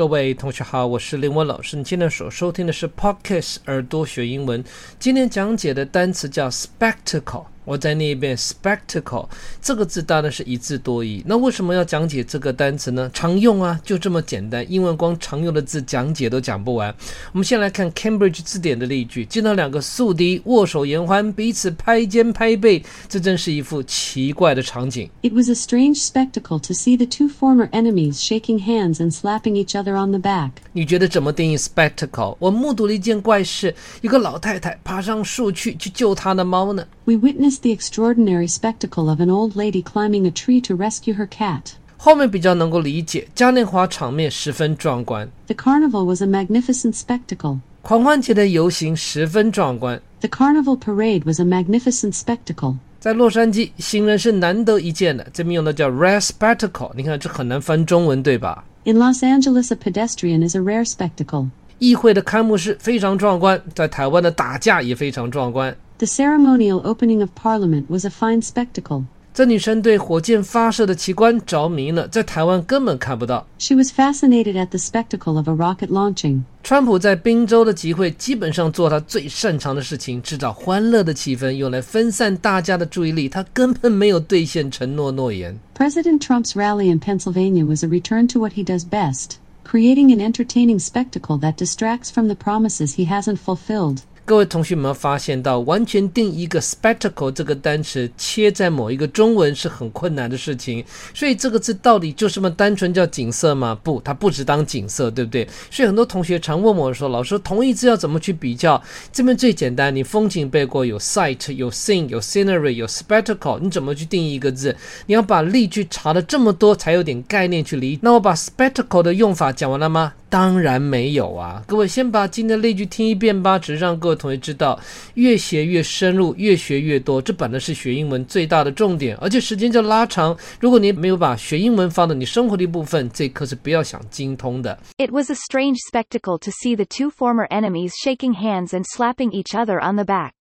[0.00, 1.76] 各位同学好，我是林文老师。
[1.76, 4.64] 你现在所收听的是 Podcast 耳朵学英文。
[4.98, 7.44] 今天讲解的单词叫 spectacle。
[7.64, 9.28] 我再念一遍 spectacle
[9.60, 11.22] 这个字当然是一字多义。
[11.26, 13.10] 那为什么要讲解这个单词呢？
[13.12, 14.64] 常用啊，就这么简单。
[14.70, 16.94] 英文光常用的字讲解都讲不完。
[17.32, 25.10] 我们先来看 Cambridge 字典的例句：见到两个宿敌握手言欢，彼此拍肩拍背，这真是一副奇怪的场景。
[25.22, 29.80] It was a strange spectacle to see the two former enemies shaking hands and slapping each
[29.80, 30.50] other on the back.
[30.72, 32.36] 你觉得怎么定义 spectacle？
[32.38, 36.86] 我目睹了一件怪事，一个老太太爬上树去去救她的猫呢。
[37.04, 41.73] We witnessed the extraordinary spectacle of an old lady climbing a tree to rescue her cat.
[41.97, 47.59] 后面比较能够理解，嘉年华场面十分壮观， The carnival was a magnificent spectacle.
[47.81, 50.01] 狂欢节的游行十分壮观。
[50.19, 52.77] The carnival parade was a magnificent spectacle.
[52.99, 56.91] 在洛杉矶，行人是难得一见的，这边用的叫 rare spectacle。
[56.95, 58.63] 你看这很难翻中文，对吧？
[58.83, 61.49] In Los Angeles, a pedestrian is a rare spectacle.
[61.77, 65.75] 议会的开幕式非常壮观，在台湾的打架也非常壮观。
[65.99, 69.05] The ceremonial opening of Parliament was a fine spectacle.
[69.33, 73.45] 这女生对火箭发射的奇观着迷了，在台湾根本看不到。
[73.57, 76.43] She was fascinated at the spectacle of a rocket launching.
[76.63, 83.27] 川普在宾州的集会基本上做他最擅长的事情，制造欢乐的气氛，用来分散大家的注意力。
[83.27, 85.59] 他根本没有兑现承诺诺言。
[85.77, 89.31] President Trump's rally in Pennsylvania was a return to what he does best
[89.65, 93.97] creating an entertaining spectacle that distracts from the promises he hasn't fulfilled.
[94.30, 100.84] 各位同学有没有发现到，完全定一个 spectacle 这个单词切在某一个中文是很困难的事情。
[101.12, 103.76] 所以这个字到底就这么单纯叫景色吗？
[103.82, 105.48] 不，它不只当景色，对不对？
[105.68, 108.80] 所以很多同学常问我说：“老师，同义字要怎么去比较？”
[109.12, 114.76] 这边最简单，你风景背过有 sight、有 scene、有 scenery、有 spectacle，你怎么去定义一个字？
[115.06, 117.98] 你要把例句查了这么多，才有点概念去理。
[118.00, 120.12] 那我把 spectacle 的用法讲完了吗？
[120.29, 121.63] 当然没有啊！
[121.67, 124.79] 各位先把今天的例句听一遍吧，只是让各位同学知道，
[125.13, 130.37] 越学越深入，越学越多，这本来是学英文最大的重点，而且时间就拉长。
[130.59, 134.77] 如果你没有把学英文放到你生活的一部分，这课是不要想精通的。
[134.97, 139.31] It was a strange spectacle to see the two former enemies shaking hands and slapping
[139.31, 140.31] each other on the back.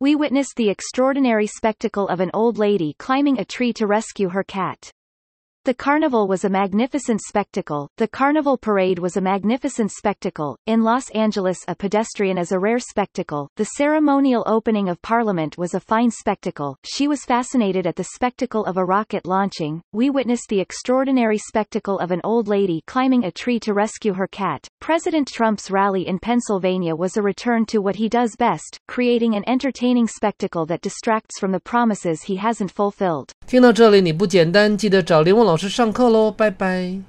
[0.00, 4.42] We witnessed the extraordinary spectacle of an old lady climbing a tree to rescue her
[4.42, 4.90] cat.
[5.65, 7.89] The carnival was a magnificent spectacle.
[7.97, 10.57] The carnival parade was a magnificent spectacle.
[10.65, 13.49] In Los Angeles, a pedestrian is a rare spectacle.
[13.57, 16.77] The ceremonial opening of Parliament was a fine spectacle.
[16.85, 19.81] She was fascinated at the spectacle of a rocket launching.
[19.91, 24.27] We witnessed the extraordinary spectacle of an old lady climbing a tree to rescue her
[24.27, 24.65] cat.
[24.79, 29.43] President Trump's rally in Pennsylvania was a return to what he does best, creating an
[29.45, 33.33] entertaining spectacle that distracts from the promises he hasn't fulfilled.
[33.49, 36.99] 听到这里，你不简单，记得找林文老师上课喽，拜拜。